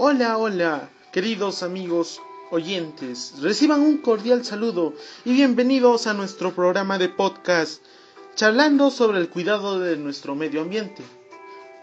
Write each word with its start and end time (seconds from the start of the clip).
Hola, 0.00 0.38
hola, 0.38 0.90
queridos 1.10 1.64
amigos 1.64 2.22
oyentes, 2.52 3.34
reciban 3.42 3.80
un 3.80 3.98
cordial 3.98 4.44
saludo 4.44 4.94
y 5.24 5.32
bienvenidos 5.32 6.06
a 6.06 6.14
nuestro 6.14 6.54
programa 6.54 6.98
de 6.98 7.08
podcast 7.08 7.82
charlando 8.36 8.92
sobre 8.92 9.18
el 9.18 9.28
cuidado 9.28 9.80
de 9.80 9.96
nuestro 9.96 10.36
medio 10.36 10.60
ambiente. 10.60 11.02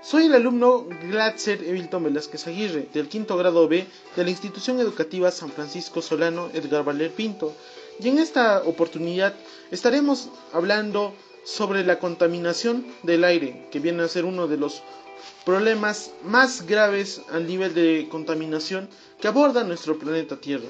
Soy 0.01 0.27
el 0.27 0.33
alumno 0.33 0.85
Glatzer 1.09 1.61
Evilton 1.61 2.05
Velázquez 2.05 2.47
Aguirre, 2.47 2.87
del 2.93 3.09
quinto 3.09 3.35
grado 3.35 3.67
B 3.67 3.85
de 4.15 4.23
la 4.23 4.29
institución 4.29 4.79
educativa 4.79 5.29
San 5.29 5.51
Francisco 5.51 6.01
Solano 6.01 6.49
Edgar 6.53 6.85
Valer 6.85 7.11
Pinto, 7.11 7.53
y 7.99 8.07
en 8.07 8.19
esta 8.19 8.63
oportunidad 8.63 9.33
estaremos 9.71 10.29
hablando 10.53 11.13
sobre 11.43 11.83
la 11.85 11.99
contaminación 11.99 12.85
del 13.03 13.25
aire, 13.25 13.67
que 13.73 13.81
viene 13.81 14.03
a 14.03 14.07
ser 14.07 14.23
uno 14.23 14.47
de 14.47 14.55
los 14.55 14.83
problemas 15.45 16.11
más 16.23 16.65
graves 16.65 17.21
al 17.31 17.47
nivel 17.47 17.73
de 17.73 18.07
contaminación 18.09 18.89
que 19.19 19.27
aborda 19.27 19.63
nuestro 19.63 19.97
planeta 19.97 20.37
Tierra. 20.37 20.69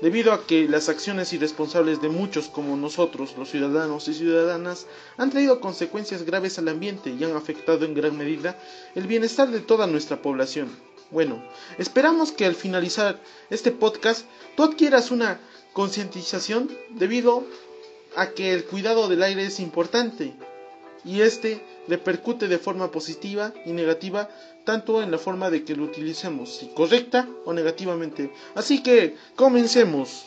Debido 0.00 0.32
a 0.32 0.46
que 0.46 0.66
las 0.66 0.88
acciones 0.88 1.32
irresponsables 1.34 2.00
de 2.00 2.08
muchos 2.08 2.48
como 2.48 2.74
nosotros, 2.76 3.34
los 3.36 3.50
ciudadanos 3.50 4.08
y 4.08 4.14
ciudadanas, 4.14 4.86
han 5.18 5.28
traído 5.28 5.60
consecuencias 5.60 6.22
graves 6.22 6.58
al 6.58 6.68
ambiente 6.68 7.10
y 7.10 7.22
han 7.22 7.36
afectado 7.36 7.84
en 7.84 7.94
gran 7.94 8.16
medida 8.16 8.58
el 8.94 9.06
bienestar 9.06 9.50
de 9.50 9.60
toda 9.60 9.86
nuestra 9.86 10.22
población. 10.22 10.70
Bueno, 11.10 11.42
esperamos 11.76 12.32
que 12.32 12.46
al 12.46 12.54
finalizar 12.54 13.20
este 13.50 13.72
podcast 13.72 14.24
tú 14.56 14.62
adquieras 14.62 15.10
una 15.10 15.38
concientización 15.74 16.70
debido 16.90 17.44
a 18.16 18.30
que 18.30 18.54
el 18.54 18.64
cuidado 18.64 19.06
del 19.08 19.22
aire 19.22 19.44
es 19.44 19.60
importante 19.60 20.34
y 21.04 21.20
este 21.22 21.64
repercute 21.88 22.48
de 22.48 22.58
forma 22.58 22.90
positiva 22.90 23.52
y 23.64 23.72
negativa 23.72 24.28
tanto 24.64 25.02
en 25.02 25.10
la 25.10 25.18
forma 25.18 25.50
de 25.50 25.64
que 25.64 25.74
lo 25.74 25.84
utilicemos, 25.84 26.56
si 26.56 26.68
correcta 26.68 27.26
o 27.44 27.52
negativamente. 27.52 28.32
Así 28.54 28.82
que 28.82 29.16
comencemos. 29.36 30.26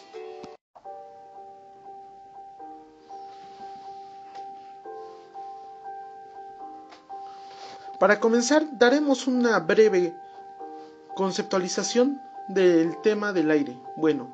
Para 7.99 8.19
comenzar 8.19 8.65
daremos 8.77 9.27
una 9.27 9.59
breve 9.59 10.13
conceptualización 11.15 12.21
del 12.49 12.99
tema 13.01 13.31
del 13.31 13.49
aire. 13.51 13.77
Bueno, 13.95 14.27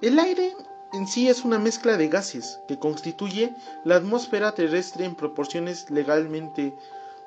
el 0.00 0.18
aire 0.18 0.54
en 0.92 1.06
sí 1.06 1.28
es 1.28 1.44
una 1.44 1.58
mezcla 1.58 1.96
de 1.96 2.08
gases 2.08 2.60
que 2.66 2.78
constituye 2.78 3.54
la 3.84 3.96
atmósfera 3.96 4.52
terrestre 4.52 5.04
en 5.04 5.14
proporciones 5.14 5.90
legalmente 5.90 6.74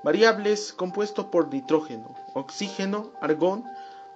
variables 0.04 0.74
compuesto 0.74 1.32
por 1.32 1.52
nitrógeno, 1.52 2.14
oxígeno, 2.34 3.12
argón, 3.22 3.64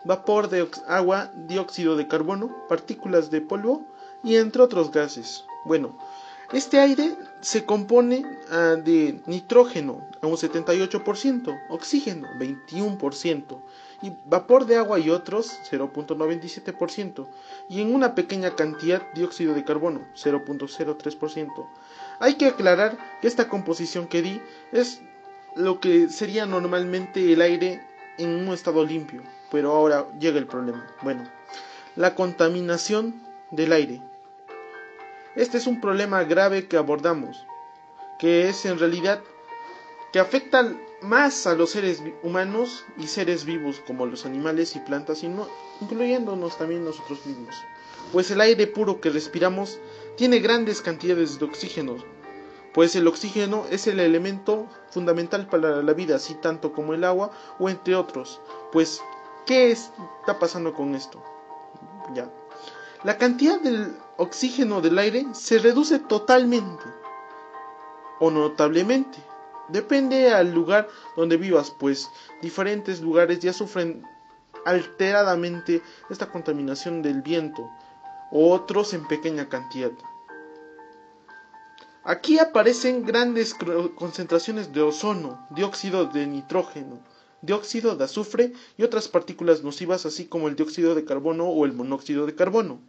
vapor 0.03 0.49
de 0.49 0.67
agua, 0.87 1.31
dióxido 1.35 1.95
de 1.95 2.07
carbono, 2.07 2.67
partículas 2.67 3.31
de 3.31 3.41
polvo 3.41 3.85
y 4.23 4.35
entre 4.35 4.61
otros 4.61 4.91
gases. 4.91 5.45
Bueno, 5.65 5.97
este 6.53 6.79
aire 6.79 7.15
se 7.41 7.65
compone 7.65 8.25
ah, 8.51 8.75
de 8.77 9.19
nitrógeno 9.25 10.07
a 10.21 10.27
un 10.27 10.35
78%, 10.35 11.59
oxígeno 11.69 12.27
21%, 12.39 13.59
y 14.01 14.13
vapor 14.25 14.65
de 14.65 14.77
agua 14.77 14.99
y 14.99 15.09
otros 15.09 15.59
0.97% 15.69 17.27
y 17.69 17.81
en 17.81 17.93
una 17.93 18.15
pequeña 18.15 18.55
cantidad 18.55 19.01
dióxido 19.13 19.53
de 19.53 19.63
carbono 19.63 20.01
0.03%. 20.15 21.67
Hay 22.19 22.35
que 22.35 22.47
aclarar 22.47 22.97
que 23.21 23.27
esta 23.27 23.49
composición 23.49 24.07
que 24.07 24.21
di 24.21 24.41
es 24.71 25.01
lo 25.55 25.79
que 25.79 26.09
sería 26.09 26.45
normalmente 26.45 27.33
el 27.33 27.41
aire 27.41 27.81
en 28.17 28.29
un 28.29 28.53
estado 28.53 28.85
limpio, 28.85 29.23
pero 29.51 29.71
ahora 29.71 30.07
llega 30.19 30.37
el 30.37 30.47
problema. 30.47 30.85
Bueno, 31.01 31.23
la 31.95 32.13
contaminación 32.15 33.15
del 33.51 33.73
aire. 33.73 34.01
Este 35.37 35.59
es 35.59 35.67
un 35.67 35.79
problema 35.79 36.23
grave 36.23 36.67
que 36.67 36.77
abordamos, 36.77 37.45
que 38.17 38.49
es 38.49 38.65
en 38.65 38.79
realidad 38.79 39.21
que 40.11 40.19
afecta 40.19 40.75
más 41.03 41.45
a 41.45 41.53
los 41.53 41.69
seres 41.69 42.01
humanos 42.23 42.85
y 42.97 43.05
seres 43.05 43.45
vivos 43.45 43.79
como 43.85 44.07
los 44.07 44.25
animales 44.25 44.75
y 44.75 44.79
plantas, 44.79 45.23
incluyéndonos 45.79 46.57
también 46.57 46.83
nosotros 46.83 47.23
mismos. 47.27 47.53
Pues 48.11 48.31
el 48.31 48.41
aire 48.41 48.65
puro 48.65 48.99
que 48.99 49.11
respiramos 49.11 49.77
tiene 50.15 50.39
grandes 50.39 50.81
cantidades 50.81 51.37
de 51.37 51.45
oxígeno, 51.45 51.97
pues 52.73 52.95
el 52.95 53.07
oxígeno 53.07 53.65
es 53.69 53.85
el 53.85 53.99
elemento 53.99 54.67
fundamental 54.89 55.45
para 55.45 55.83
la 55.83 55.93
vida, 55.93 56.15
así 56.15 56.33
tanto 56.33 56.73
como 56.73 56.95
el 56.95 57.03
agua 57.03 57.29
o 57.59 57.69
entre 57.69 57.95
otros. 57.95 58.41
Pues, 58.71 59.03
¿qué 59.45 59.69
está 59.69 60.39
pasando 60.39 60.73
con 60.73 60.95
esto? 60.95 61.23
Ya. 62.15 62.27
La 63.03 63.17
cantidad 63.17 63.59
del 63.61 63.95
oxígeno 64.17 64.81
del 64.81 64.97
aire 64.97 65.27
se 65.33 65.59
reduce 65.59 65.99
totalmente 65.99 66.83
o 68.19 68.31
notablemente 68.31 69.17
Depende 69.67 70.33
al 70.33 70.53
lugar 70.53 70.87
donde 71.15 71.35
vivas, 71.35 71.71
pues 71.71 72.09
diferentes 72.41 73.01
lugares 73.01 73.39
ya 73.39 73.51
sufren 73.51 74.05
alteradamente 74.65 75.81
esta 76.09 76.27
contaminación 76.27 77.01
del 77.01 77.21
viento, 77.21 77.69
otros 78.31 78.93
en 78.93 79.05
pequeña 79.07 79.49
cantidad. 79.49 79.91
Aquí 82.03 82.39
aparecen 82.39 83.05
grandes 83.05 83.53
concentraciones 83.95 84.71
de 84.71 84.81
ozono, 84.81 85.45
dióxido 85.49 86.05
de 86.05 86.25
nitrógeno, 86.25 86.99
dióxido 87.41 87.95
de 87.95 88.03
azufre 88.03 88.53
y 88.77 88.83
otras 88.83 89.07
partículas 89.07 89.63
nocivas 89.63 90.05
así 90.05 90.25
como 90.25 90.47
el 90.47 90.55
dióxido 90.55 90.95
de 90.95 91.05
carbono 91.05 91.47
o 91.47 91.65
el 91.65 91.73
monóxido 91.73 92.25
de 92.25 92.35
carbono. 92.35 92.79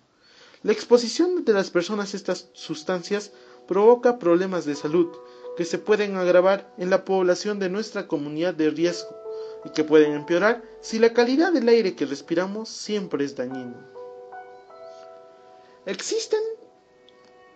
La 0.63 0.73
exposición 0.73 1.45
de 1.45 1.53
las 1.53 1.71
personas 1.71 2.13
a 2.13 2.17
estas 2.17 2.49
sustancias 2.53 3.33
provoca 3.67 4.19
problemas 4.19 4.65
de 4.65 4.75
salud, 4.75 5.09
que 5.57 5.65
se 5.65 5.79
pueden 5.79 6.17
agravar 6.17 6.73
en 6.79 6.91
la 6.91 7.05
población 7.05 7.59
de 7.59 7.69
nuestra 7.69 8.07
comunidad 8.09 8.55
de 8.55 8.71
riesgo 8.71 9.15
y 9.65 9.71
que 9.71 9.85
pueden 9.85 10.13
empeorar 10.13 10.63
si 10.81 10.99
la 10.99 11.13
calidad 11.13 11.53
del 11.53 11.69
aire 11.69 11.95
que 11.95 12.07
respiramos 12.07 12.69
siempre 12.69 13.25
es 13.25 13.37
dañino. 13.37 13.77
Existen 15.85 16.41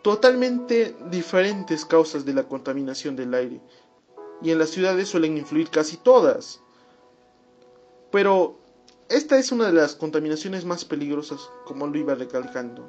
totalmente 0.02 0.96
diferentes 1.10 1.84
causas 1.84 2.24
de 2.24 2.34
la 2.34 2.42
contaminación 2.44 3.14
del 3.14 3.34
aire 3.34 3.60
y 4.42 4.50
en 4.50 4.58
las 4.58 4.70
ciudades 4.70 5.08
suelen 5.08 5.38
influir 5.38 5.70
casi 5.70 5.96
todas. 5.96 6.60
Pero 8.12 8.58
esta 9.08 9.38
es 9.38 9.50
una 9.52 9.66
de 9.66 9.72
las 9.72 9.94
contaminaciones 9.96 10.64
más 10.64 10.84
peligrosas, 10.84 11.40
como 11.64 11.86
lo 11.86 11.98
iba 11.98 12.14
recalcando, 12.14 12.88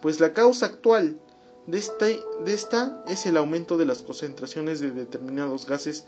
pues 0.00 0.20
la 0.20 0.32
causa 0.32 0.66
actual 0.66 1.18
de 1.66 1.78
esta, 1.78 3.04
es 3.08 3.26
el 3.26 3.36
aumento 3.36 3.76
de 3.76 3.86
las 3.86 4.02
concentraciones 4.02 4.80
de 4.80 4.90
determinados 4.90 5.66
gases 5.66 6.04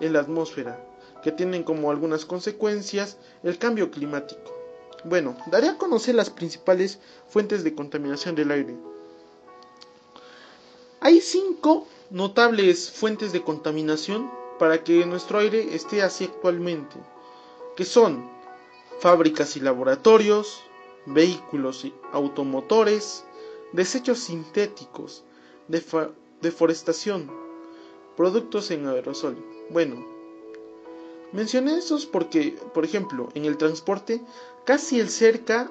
en 0.00 0.12
la 0.12 0.20
atmósfera, 0.20 0.84
que 1.22 1.30
tienen 1.30 1.62
como 1.62 1.90
algunas 1.90 2.24
consecuencias 2.24 3.16
el 3.42 3.58
cambio 3.58 3.90
climático. 3.90 4.52
Bueno, 5.04 5.36
daré 5.50 5.68
a 5.68 5.78
conocer 5.78 6.14
las 6.14 6.30
principales 6.30 6.98
fuentes 7.28 7.62
de 7.64 7.74
contaminación 7.74 8.34
del 8.34 8.50
aire. 8.50 8.74
Hay 11.00 11.20
cinco 11.20 11.86
notables 12.10 12.90
fuentes 12.90 13.32
de 13.32 13.42
contaminación 13.42 14.30
para 14.58 14.82
que 14.82 15.04
nuestro 15.04 15.38
aire 15.38 15.74
esté 15.74 16.02
así 16.02 16.24
actualmente, 16.24 16.96
que 17.76 17.84
son 17.84 18.28
fábricas 19.00 19.56
y 19.56 19.60
laboratorios, 19.60 20.62
vehículos 21.06 21.84
y 21.84 21.94
automotores, 22.12 23.24
desechos 23.72 24.20
sintéticos, 24.20 25.24
deforestación, 26.40 27.30
productos 28.16 28.70
en 28.70 28.86
aerosol. 28.86 29.36
Bueno, 29.70 30.06
mencioné 31.32 31.78
esos 31.78 32.06
porque, 32.06 32.56
por 32.72 32.84
ejemplo, 32.84 33.28
en 33.34 33.44
el 33.44 33.56
transporte, 33.56 34.22
casi 34.64 35.00
el 35.00 35.10
cerca 35.10 35.70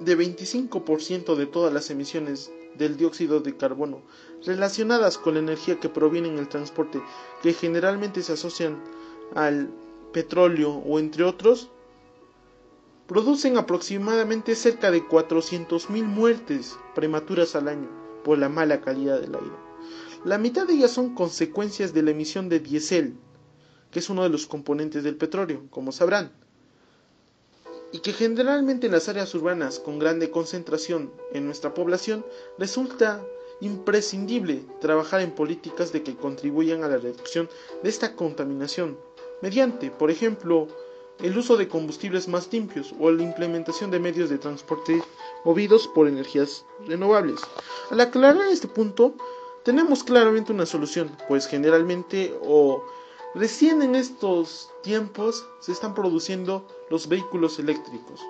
de 0.00 0.18
25% 0.18 1.36
de 1.36 1.46
todas 1.46 1.72
las 1.72 1.90
emisiones 1.90 2.50
del 2.76 2.96
dióxido 2.96 3.40
de 3.40 3.56
carbono 3.56 4.02
relacionadas 4.44 5.18
con 5.18 5.34
la 5.34 5.40
energía 5.40 5.78
que 5.78 5.88
proviene 5.88 6.28
en 6.28 6.38
el 6.38 6.48
transporte, 6.48 7.00
que 7.42 7.52
generalmente 7.52 8.22
se 8.22 8.32
asocian 8.32 8.82
al 9.34 9.70
petróleo 10.14 10.70
o 10.72 10.98
entre 10.98 11.24
otros, 11.24 11.68
producen 13.06 13.58
aproximadamente 13.58 14.54
cerca 14.54 14.90
de 14.90 15.02
400.000 15.02 16.04
muertes 16.04 16.78
prematuras 16.94 17.54
al 17.54 17.68
año 17.68 17.90
por 18.24 18.38
la 18.38 18.48
mala 18.48 18.80
calidad 18.80 19.20
del 19.20 19.34
aire. 19.34 19.56
La 20.24 20.38
mitad 20.38 20.66
de 20.66 20.74
ellas 20.74 20.92
son 20.92 21.14
consecuencias 21.14 21.92
de 21.92 22.02
la 22.02 22.12
emisión 22.12 22.48
de 22.48 22.60
diésel, 22.60 23.18
que 23.90 23.98
es 23.98 24.08
uno 24.08 24.22
de 24.22 24.30
los 24.30 24.46
componentes 24.46 25.04
del 25.04 25.16
petróleo, 25.16 25.64
como 25.68 25.92
sabrán, 25.92 26.32
y 27.92 27.98
que 27.98 28.12
generalmente 28.12 28.86
en 28.86 28.92
las 28.92 29.08
áreas 29.08 29.34
urbanas 29.34 29.78
con 29.78 29.98
grande 29.98 30.30
concentración 30.30 31.12
en 31.32 31.44
nuestra 31.44 31.74
población 31.74 32.24
resulta 32.58 33.22
imprescindible 33.60 34.64
trabajar 34.80 35.20
en 35.20 35.32
políticas 35.32 35.92
de 35.92 36.02
que 36.02 36.16
contribuyan 36.16 36.82
a 36.82 36.88
la 36.88 36.96
reducción 36.96 37.48
de 37.82 37.88
esta 37.90 38.16
contaminación, 38.16 38.98
mediante, 39.44 39.90
por 39.90 40.10
ejemplo, 40.10 40.68
el 41.18 41.36
uso 41.36 41.58
de 41.58 41.68
combustibles 41.68 42.28
más 42.28 42.50
limpios 42.50 42.94
o 42.98 43.10
la 43.10 43.22
implementación 43.22 43.90
de 43.90 44.00
medios 44.00 44.30
de 44.30 44.38
transporte 44.38 45.02
movidos 45.44 45.86
por 45.86 46.08
energías 46.08 46.64
renovables. 46.86 47.40
Al 47.90 48.00
aclarar 48.00 48.46
este 48.46 48.68
punto, 48.68 49.12
tenemos 49.62 50.02
claramente 50.02 50.50
una 50.50 50.64
solución, 50.64 51.14
pues 51.28 51.46
generalmente 51.46 52.34
o 52.40 52.86
recién 53.34 53.82
en 53.82 53.96
estos 53.96 54.70
tiempos 54.82 55.46
se 55.60 55.72
están 55.72 55.94
produciendo 55.94 56.66
los 56.88 57.06
vehículos 57.06 57.58
eléctricos, 57.58 58.22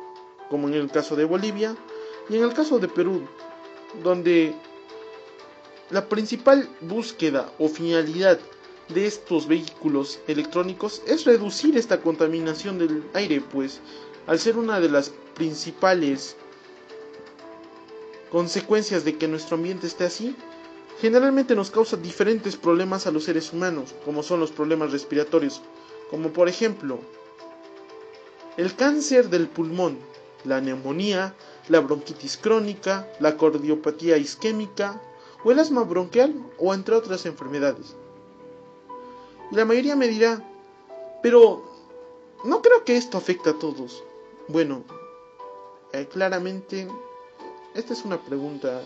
como 0.51 0.67
en 0.67 0.75
el 0.75 0.91
caso 0.91 1.15
de 1.15 1.27
Bolivia 1.27 1.77
y 2.29 2.39
en 2.39 2.43
el 2.43 2.55
caso 2.55 2.81
de 2.81 2.89
Perú, 2.89 3.21
donde 4.03 4.53
la 5.91 6.09
principal 6.09 6.69
búsqueda 6.81 7.53
o 7.61 7.69
finalidad 7.69 8.41
de 8.89 9.07
estos 9.07 9.47
vehículos 9.47 10.21
electrónicos 10.27 11.03
es 11.07 11.25
reducir 11.25 11.77
esta 11.77 12.01
contaminación 12.01 12.79
del 12.79 13.05
aire, 13.15 13.41
pues 13.41 13.81
al 14.27 14.39
ser 14.39 14.57
una 14.59 14.81
de 14.81 14.91
las 14.91 15.11
principales 15.35 16.37
consecuencias 18.31 19.05
de 19.05 19.17
que 19.17 19.29
nuestro 19.29 19.57
ambiente 19.57 19.87
esté 19.87 20.05
así, 20.05 20.37
generalmente 21.01 21.55
nos 21.55 21.71
causa 21.71 21.97
diferentes 21.97 22.57
problemas 22.57 23.07
a 23.07 23.11
los 23.11 23.25
seres 23.25 23.53
humanos, 23.53 23.95
como 24.05 24.23
son 24.23 24.41
los 24.41 24.51
problemas 24.51 24.93
respiratorios, 24.93 25.63
como 26.11 26.31
por 26.31 26.49
ejemplo 26.49 26.99
el 28.57 28.75
cáncer 28.77 29.31
del 29.31 29.49
pulmón, 29.49 29.99
la 30.45 30.61
neumonía, 30.61 31.35
la 31.69 31.81
bronquitis 31.81 32.37
crónica, 32.37 33.09
la 33.19 33.37
cardiopatía 33.37 34.17
isquémica 34.17 35.01
o 35.43 35.51
el 35.51 35.59
asma 35.59 35.83
bronquial 35.83 36.35
o 36.59 36.73
entre 36.75 36.95
otras 36.95 37.27
enfermedades. 37.27 37.97
La 39.51 39.65
mayoría 39.65 39.97
me 39.97 40.09
dirá, 40.09 40.43
pero 41.23 41.63
no 42.45 42.63
creo 42.63 42.85
que 42.85 42.97
esto 42.97 43.19
afecte 43.19 43.51
a 43.51 43.59
todos. 43.59 44.03
Bueno, 44.49 44.85
eh, 45.93 46.07
claramente 46.11 46.89
esta 47.75 47.93
es 47.93 48.05
una 48.05 48.21
pregunta 48.21 48.83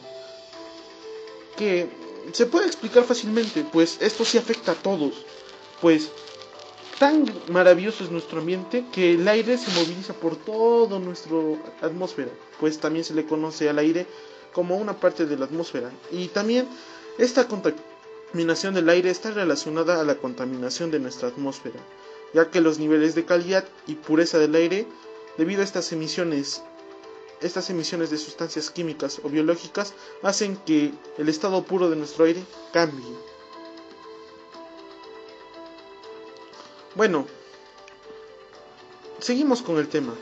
que 1.56 1.88
se 2.32 2.46
puede 2.46 2.66
explicar 2.66 3.04
fácilmente, 3.04 3.64
pues 3.72 3.98
esto 4.00 4.24
sí 4.24 4.38
afecta 4.38 4.72
a 4.72 4.74
todos. 4.74 5.24
Pues 5.80 6.10
tan 6.98 7.24
maravilloso 7.48 8.04
es 8.04 8.10
nuestro 8.10 8.40
ambiente 8.40 8.84
que 8.92 9.14
el 9.14 9.26
aire 9.28 9.56
se 9.56 9.70
moviliza 9.72 10.12
por 10.14 10.36
toda 10.36 10.98
nuestra 10.98 11.36
atmósfera, 11.80 12.30
pues 12.60 12.78
también 12.78 13.04
se 13.04 13.14
le 13.14 13.24
conoce 13.26 13.68
al 13.68 13.78
aire 13.78 14.06
como 14.52 14.76
una 14.76 14.94
parte 14.98 15.26
de 15.26 15.36
la 15.36 15.44
atmósfera. 15.44 15.90
Y 16.10 16.28
también 16.28 16.68
esta 17.18 17.46
contaminación 18.28 18.74
del 18.74 18.90
aire 18.90 19.08
está 19.08 19.30
relacionada 19.30 20.00
a 20.00 20.04
la 20.04 20.16
contaminación 20.16 20.90
de 20.90 20.98
nuestra 21.00 21.28
atmósfera, 21.28 21.80
ya 22.34 22.50
que 22.50 22.60
los 22.60 22.78
niveles 22.78 23.14
de 23.14 23.24
calidad 23.24 23.64
y 23.86 23.94
pureza 23.94 24.38
del 24.38 24.54
aire, 24.54 24.86
debido 25.38 25.62
a 25.62 25.64
estas 25.64 25.90
emisiones 25.92 26.62
estas 27.40 27.70
emisiones 27.70 28.10
de 28.10 28.18
sustancias 28.18 28.68
químicas 28.70 29.20
o 29.22 29.28
biológicas 29.28 29.94
hacen 30.22 30.56
que 30.66 30.92
el 31.16 31.28
estado 31.28 31.62
puro 31.62 31.88
de 31.88 31.96
nuestro 31.96 32.24
aire 32.24 32.42
cambie. 32.72 33.06
Bueno, 36.96 37.26
seguimos 39.20 39.62
con 39.62 39.78
el 39.78 39.88
tema. 39.88 40.14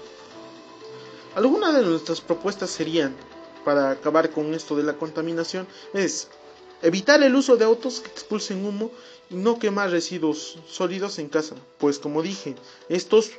Algunas 1.35 1.75
de 1.75 1.82
nuestras 1.82 2.20
propuestas 2.20 2.70
serían, 2.70 3.17
para 3.64 3.91
acabar 3.91 4.31
con 4.31 4.53
esto 4.55 4.76
de 4.76 4.82
la 4.82 4.97
contaminación, 4.99 5.67
es 5.94 6.29
evitar 6.82 7.23
el 7.23 7.34
uso 7.34 7.56
de 7.56 7.64
autos 7.64 8.00
que 8.00 8.08
expulsen 8.08 8.64
humo 8.64 8.90
y 9.31 9.34
no 9.34 9.58
quemar 9.58 9.90
residuos 9.90 10.58
sólidos 10.69 11.19
en 11.19 11.28
casa, 11.28 11.56
pues 11.78 11.99
como 11.99 12.23
dije, 12.23 12.55
estos 12.88 13.32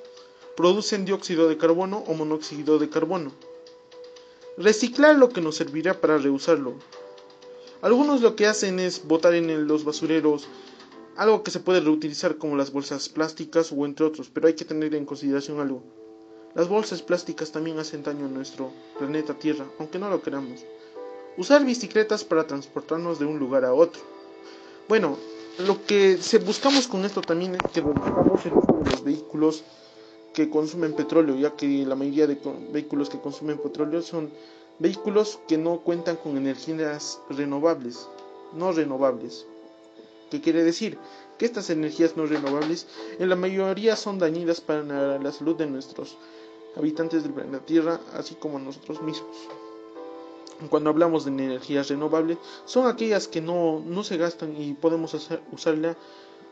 producen 0.55 1.05
dióxido 1.05 1.47
de 1.47 1.57
carbono 1.57 2.03
o 2.07 2.13
monóxido 2.13 2.79
de 2.79 2.89
carbono. 2.89 3.31
Reciclar 4.57 5.15
lo 5.15 5.29
que 5.29 5.41
nos 5.41 5.55
servirá 5.55 6.01
para 6.01 6.17
reusarlo. 6.17 6.75
Algunos 7.81 8.21
lo 8.21 8.35
que 8.35 8.47
hacen 8.47 8.79
es 8.79 9.05
botar 9.05 9.35
en 9.35 9.67
los 9.67 9.83
basureros 9.83 10.47
algo 11.15 11.43
que 11.43 11.51
se 11.51 11.59
puede 11.59 11.79
reutilizar 11.79 12.37
como 12.37 12.55
las 12.55 12.71
bolsas 12.71 13.09
plásticas 13.09 13.71
o 13.71 13.85
entre 13.85 14.05
otros, 14.05 14.29
pero 14.31 14.47
hay 14.47 14.53
que 14.53 14.65
tener 14.65 14.93
en 14.95 15.05
consideración 15.05 15.59
algo. 15.59 15.83
Las 16.55 16.69
bolsas 16.69 17.01
plásticas 17.01 17.51
también 17.51 17.77
hacen 17.79 18.03
daño 18.03 18.25
a 18.25 18.29
nuestro 18.29 18.71
planeta 18.97 19.33
Tierra, 19.33 19.65
aunque 19.79 19.99
no 19.99 20.09
lo 20.09 20.21
queramos. 20.21 20.61
Usar 21.37 21.63
bicicletas 21.63 22.23
para 22.23 22.47
transportarnos 22.47 23.19
de 23.19 23.25
un 23.25 23.37
lugar 23.37 23.63
a 23.63 23.71
otro. 23.71 24.01
Bueno, 24.89 25.17
lo 25.59 25.85
que 25.85 26.17
buscamos 26.43 26.87
con 26.87 27.05
esto 27.05 27.21
también 27.21 27.53
es 27.53 27.61
que 27.71 27.81
reduzcamos 27.81 28.43
el 28.43 28.53
uso 28.53 28.81
de 28.83 28.89
los 28.89 29.03
vehículos 29.03 29.63
que 30.33 30.49
consumen 30.49 30.93
petróleo, 30.93 31.35
ya 31.35 31.55
que 31.55 31.85
la 31.85 31.95
mayoría 31.95 32.25
de 32.25 32.39
vehículos 32.71 33.09
que 33.09 33.19
consumen 33.19 33.59
petróleo 33.59 34.01
son 34.01 34.31
vehículos 34.79 35.39
que 35.47 35.59
no 35.59 35.81
cuentan 35.81 36.15
con 36.15 36.37
energías 36.37 37.19
renovables, 37.29 38.07
no 38.53 38.71
renovables. 38.71 39.45
¿Qué 40.31 40.41
quiere 40.41 40.63
decir? 40.63 40.97
Que 41.37 41.45
estas 41.45 41.69
energías 41.69 42.17
no 42.17 42.25
renovables 42.25 42.87
en 43.19 43.29
la 43.29 43.35
mayoría 43.35 43.95
son 43.95 44.17
dañinas 44.17 44.59
para 44.59 44.81
la 45.19 45.31
salud 45.31 45.55
de 45.55 45.67
nuestros 45.67 46.17
habitantes 46.75 47.21
del 47.21 47.33
planeta 47.33 47.63
Tierra, 47.63 47.99
así 48.13 48.33
como 48.33 48.57
nosotros 48.57 49.03
mismos. 49.03 49.37
Cuando 50.69 50.89
hablamos 50.89 51.25
de 51.25 51.31
energías 51.31 51.89
renovables, 51.89 52.39
son 52.65 52.87
aquellas 52.87 53.27
que 53.27 53.41
no, 53.41 53.81
no 53.85 54.03
se 54.03 54.17
gastan 54.17 54.59
y 54.59 54.73
podemos 54.73 55.15
usarla 55.51 55.95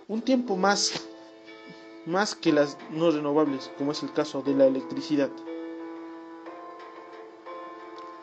un 0.07 0.21
tiempo 0.21 0.55
más 0.55 1.07
más 2.05 2.35
que 2.35 2.53
las 2.53 2.77
no 2.91 3.11
renovables, 3.11 3.71
como 3.77 3.91
es 3.91 4.03
el 4.03 4.13
caso 4.13 4.41
de 4.41 4.53
la 4.53 4.67
electricidad. 4.67 5.29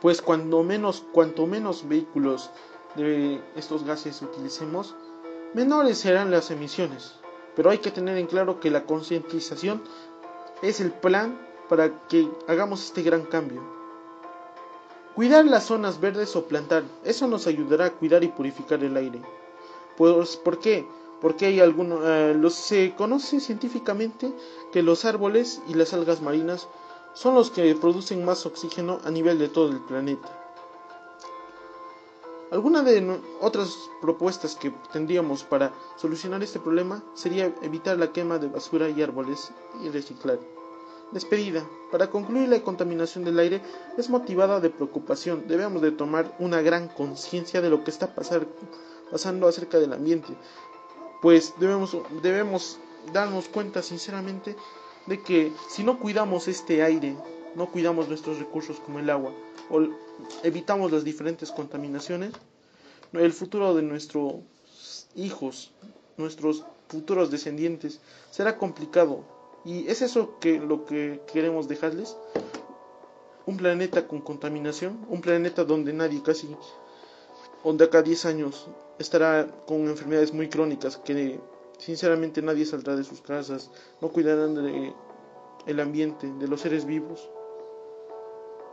Pues 0.00 0.22
cuando 0.22 0.62
menos, 0.62 1.04
cuanto 1.12 1.46
menos 1.46 1.88
vehículos 1.88 2.50
de 2.96 3.40
estos 3.56 3.84
gases 3.84 4.20
utilicemos, 4.22 4.96
menores 5.54 5.98
serán 5.98 6.30
las 6.30 6.50
emisiones. 6.50 7.14
Pero 7.54 7.70
hay 7.70 7.78
que 7.78 7.90
tener 7.90 8.16
en 8.16 8.26
claro 8.26 8.60
que 8.60 8.70
la 8.70 8.84
concientización 8.84 9.82
es 10.62 10.80
el 10.80 10.90
plan 10.90 11.38
para 11.68 12.06
que 12.08 12.28
hagamos 12.48 12.84
este 12.84 13.02
gran 13.02 13.22
cambio. 13.22 13.81
Cuidar 15.14 15.44
las 15.44 15.64
zonas 15.64 16.00
verdes 16.00 16.34
o 16.36 16.46
plantar, 16.46 16.84
eso 17.04 17.26
nos 17.26 17.46
ayudará 17.46 17.86
a 17.86 17.92
cuidar 17.92 18.24
y 18.24 18.28
purificar 18.28 18.82
el 18.82 18.96
aire. 18.96 19.20
Pues, 19.96 20.36
¿por 20.36 20.58
qué? 20.58 20.86
porque 21.22 21.46
hay 21.46 21.60
algunos, 21.60 22.00
eh, 22.04 22.50
se 22.50 22.94
conoce 22.96 23.38
científicamente 23.38 24.32
que 24.72 24.82
los 24.82 25.04
árboles 25.04 25.62
y 25.68 25.74
las 25.74 25.94
algas 25.94 26.20
marinas 26.20 26.66
son 27.14 27.36
los 27.36 27.52
que 27.52 27.76
producen 27.76 28.24
más 28.24 28.44
oxígeno 28.44 28.98
a 29.04 29.10
nivel 29.10 29.38
de 29.38 29.48
todo 29.48 29.70
el 29.70 29.80
planeta. 29.82 30.28
Alguna 32.50 32.82
de 32.82 33.20
otras 33.40 33.78
propuestas 34.02 34.56
que 34.56 34.72
tendríamos 34.92 35.44
para 35.44 35.72
solucionar 35.96 36.42
este 36.42 36.58
problema 36.58 37.02
sería 37.14 37.54
evitar 37.62 37.96
la 37.98 38.12
quema 38.12 38.38
de 38.38 38.48
basura 38.48 38.90
y 38.90 39.00
árboles 39.00 39.52
y 39.80 39.90
reciclar. 39.90 40.40
Despedida. 41.12 41.66
Para 41.90 42.08
concluir, 42.08 42.48
la 42.48 42.62
contaminación 42.62 43.24
del 43.24 43.38
aire 43.38 43.60
es 43.98 44.08
motivada 44.08 44.60
de 44.60 44.70
preocupación. 44.70 45.44
Debemos 45.46 45.82
de 45.82 45.92
tomar 45.92 46.34
una 46.38 46.62
gran 46.62 46.88
conciencia 46.88 47.60
de 47.60 47.70
lo 47.70 47.84
que 47.84 47.90
está 47.90 48.14
pasando 48.14 49.46
acerca 49.46 49.78
del 49.78 49.92
ambiente 49.92 50.34
pues 51.22 51.54
debemos, 51.58 51.96
debemos 52.20 52.78
darnos 53.12 53.48
cuenta 53.48 53.80
sinceramente 53.80 54.56
de 55.06 55.22
que 55.22 55.52
si 55.70 55.84
no 55.84 56.00
cuidamos 56.00 56.48
este 56.48 56.82
aire, 56.82 57.16
no 57.54 57.70
cuidamos 57.70 58.08
nuestros 58.08 58.40
recursos 58.40 58.80
como 58.80 58.98
el 58.98 59.08
agua, 59.08 59.32
o 59.70 59.86
evitamos 60.42 60.90
las 60.90 61.04
diferentes 61.04 61.52
contaminaciones, 61.52 62.32
el 63.12 63.32
futuro 63.32 63.72
de 63.74 63.82
nuestros 63.82 64.34
hijos, 65.14 65.70
nuestros 66.16 66.64
futuros 66.88 67.30
descendientes, 67.30 68.00
será 68.30 68.58
complicado. 68.58 69.24
Y 69.64 69.88
es 69.88 70.02
eso 70.02 70.38
que 70.40 70.58
lo 70.58 70.84
que 70.84 71.22
queremos 71.32 71.68
dejarles. 71.68 72.16
Un 73.46 73.56
planeta 73.56 74.06
con 74.06 74.20
contaminación, 74.20 75.04
un 75.08 75.20
planeta 75.20 75.64
donde 75.64 75.92
nadie 75.92 76.22
casi 76.22 76.56
donde 77.64 77.84
acá 77.84 78.02
10 78.02 78.26
años 78.26 78.68
estará 78.98 79.46
con 79.66 79.88
enfermedades 79.88 80.32
muy 80.32 80.48
crónicas 80.48 80.96
que 80.96 81.40
sinceramente 81.78 82.42
nadie 82.42 82.66
saldrá 82.66 82.96
de 82.96 83.04
sus 83.04 83.20
casas, 83.20 83.70
no 84.00 84.08
cuidarán 84.10 84.54
del 84.54 84.94
el 85.66 85.80
ambiente, 85.80 86.32
de 86.40 86.48
los 86.48 86.60
seres 86.60 86.84
vivos. 86.84 87.28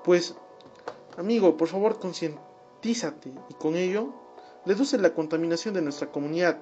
Pues, 0.03 0.35
amigo, 1.17 1.55
por 1.55 1.67
favor 1.67 1.99
concientízate 1.99 3.31
y 3.49 3.53
con 3.55 3.75
ello 3.75 4.13
reduce 4.65 4.97
la 4.97 5.13
contaminación 5.13 5.73
de 5.73 5.81
nuestra 5.81 6.11
comunidad, 6.11 6.57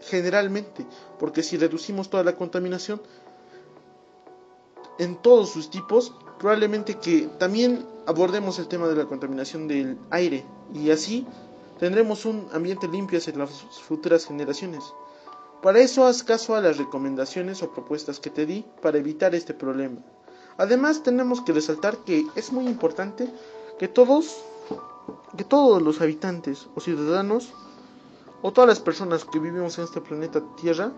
generalmente, 0.00 0.84
porque 1.18 1.42
si 1.42 1.56
reducimos 1.56 2.10
toda 2.10 2.24
la 2.24 2.36
contaminación 2.36 3.00
en 4.98 5.16
todos 5.16 5.50
sus 5.50 5.70
tipos, 5.70 6.14
probablemente 6.38 6.98
que 6.98 7.28
también 7.38 7.86
abordemos 8.06 8.58
el 8.58 8.68
tema 8.68 8.88
de 8.88 8.96
la 8.96 9.06
contaminación 9.06 9.68
del 9.68 9.98
aire 10.10 10.44
y 10.74 10.90
así 10.90 11.26
tendremos 11.78 12.24
un 12.24 12.48
ambiente 12.52 12.88
limpio 12.88 13.18
hacia 13.18 13.36
las 13.36 13.50
futuras 13.82 14.26
generaciones. 14.26 14.82
Para 15.62 15.80
eso 15.80 16.06
haz 16.06 16.22
caso 16.22 16.54
a 16.54 16.60
las 16.60 16.78
recomendaciones 16.78 17.62
o 17.62 17.70
propuestas 17.72 18.20
que 18.20 18.30
te 18.30 18.46
di 18.46 18.64
para 18.80 18.98
evitar 18.98 19.34
este 19.34 19.54
problema. 19.54 20.00
Además 20.56 21.02
tenemos 21.02 21.40
que 21.40 21.52
resaltar 21.52 21.98
que 21.98 22.26
es 22.34 22.52
muy 22.52 22.66
importante 22.66 23.28
que 23.78 23.88
todos 23.88 24.36
que 25.36 25.44
todos 25.44 25.80
los 25.80 26.00
habitantes 26.00 26.68
o 26.74 26.80
ciudadanos 26.80 27.52
o 28.42 28.52
todas 28.52 28.68
las 28.68 28.80
personas 28.80 29.24
que 29.24 29.38
vivimos 29.38 29.78
en 29.78 29.84
este 29.84 30.00
planeta 30.00 30.42
Tierra 30.60 30.92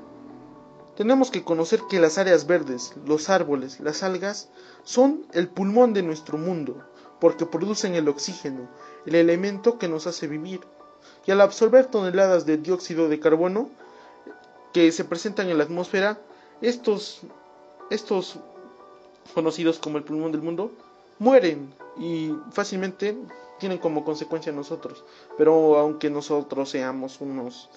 tenemos 1.00 1.30
que 1.30 1.42
conocer 1.42 1.80
que 1.88 1.98
las 1.98 2.18
áreas 2.18 2.46
verdes, 2.46 2.92
los 3.06 3.30
árboles, 3.30 3.80
las 3.80 4.02
algas 4.02 4.50
son 4.84 5.24
el 5.32 5.48
pulmón 5.48 5.94
de 5.94 6.02
nuestro 6.02 6.36
mundo, 6.36 6.84
porque 7.22 7.46
producen 7.46 7.94
el 7.94 8.06
oxígeno, 8.06 8.68
el 9.06 9.14
elemento 9.14 9.78
que 9.78 9.88
nos 9.88 10.06
hace 10.06 10.26
vivir. 10.26 10.60
Y 11.24 11.30
al 11.30 11.40
absorber 11.40 11.86
toneladas 11.86 12.44
de 12.44 12.58
dióxido 12.58 13.08
de 13.08 13.18
carbono 13.18 13.70
que 14.74 14.92
se 14.92 15.06
presentan 15.06 15.48
en 15.48 15.56
la 15.56 15.64
atmósfera, 15.64 16.20
estos, 16.60 17.22
estos 17.88 18.38
conocidos 19.32 19.78
como 19.78 19.96
el 19.96 20.04
pulmón 20.04 20.32
del 20.32 20.42
mundo, 20.42 20.70
mueren 21.18 21.72
y 21.96 22.34
fácilmente 22.50 23.16
tienen 23.58 23.78
como 23.78 24.04
consecuencia 24.04 24.52
a 24.52 24.54
nosotros. 24.54 25.02
Pero 25.38 25.78
aunque 25.78 26.10
nosotros 26.10 26.68
seamos 26.68 27.22
unos, 27.22 27.70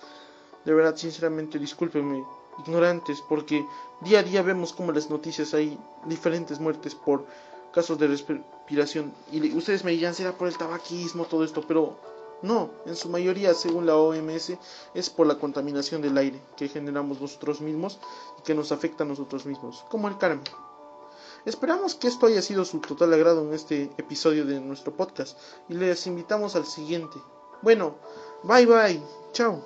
de 0.66 0.74
verdad, 0.74 0.98
sinceramente, 0.98 1.58
discúlpenme, 1.58 2.26
ignorantes, 2.60 3.22
porque 3.22 3.66
día 4.02 4.20
a 4.20 4.24
día 4.24 4.42
vemos 4.42 4.74
como 4.74 4.92
las 4.92 5.10
noticias 5.10 5.54
hay 5.54 5.78
diferentes 6.06 6.60
muertes 6.60 6.96
por 6.96 7.26
casos 7.74 7.98
de 7.98 8.08
respiración. 8.08 9.14
Y 9.32 9.56
ustedes 9.56 9.84
me 9.84 9.92
dirán, 9.92 10.14
será 10.14 10.32
por 10.34 10.48
el 10.48 10.58
tabaquismo, 10.58 11.26
todo 11.26 11.44
esto, 11.44 11.64
pero 11.68 11.98
no, 12.42 12.70
en 12.86 12.96
su 12.96 13.10
mayoría, 13.10 13.54
según 13.54 13.86
la 13.86 13.96
OMS, 13.96 14.54
es 14.94 15.10
por 15.10 15.28
la 15.28 15.40
contaminación 15.40 16.02
del 16.02 16.18
aire 16.18 16.42
que 16.58 16.68
generamos 16.68 17.20
nosotros 17.22 17.62
mismos 17.62 18.00
y 18.40 18.44
que 18.44 18.54
nos 18.54 18.72
afecta 18.72 19.04
a 19.04 19.08
nosotros 19.08 19.46
mismos, 19.46 19.86
como 19.90 20.08
el 20.08 20.18
karma. 20.18 20.44
Esperamos 21.46 21.96
que 21.96 22.08
esto 22.08 22.28
haya 22.28 22.42
sido 22.42 22.64
su 22.64 22.80
total 22.80 23.14
agrado 23.14 23.42
en 23.42 23.54
este 23.54 23.92
episodio 23.98 24.46
de 24.46 24.62
nuestro 24.62 24.94
podcast 24.94 25.38
y 25.68 25.74
les 25.74 26.08
invitamos 26.08 26.56
al 26.56 26.66
siguiente. 26.66 27.18
Bueno, 27.62 27.96
bye 28.44 28.66
bye, 28.66 29.02
chao. 29.34 29.62